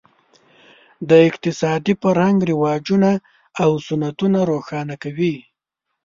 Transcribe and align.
د 1.09 1.11
اقتصادي 1.29 1.93
فرهنګ 2.01 2.37
رواجونه 2.51 3.11
او 3.63 3.71
سنتونه 3.87 4.39
روښانه 4.51 4.95
کوي. 5.03 5.35